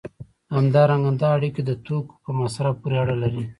همدارنګه 0.55 1.11
دا 1.21 1.27
اړیکې 1.37 1.61
د 1.65 1.71
توکو 1.85 2.13
په 2.23 2.31
مصرف 2.39 2.73
پورې 2.81 2.95
اړه 3.03 3.15
لري. 3.23 3.43